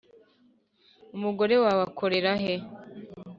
umugore 1.15 1.55
wawe 1.63 1.81
akorera 1.89 2.31
he? 2.41 2.53